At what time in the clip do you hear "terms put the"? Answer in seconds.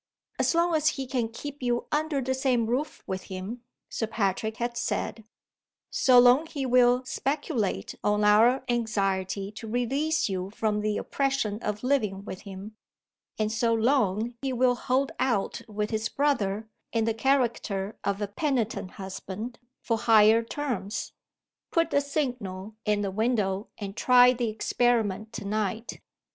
20.41-22.01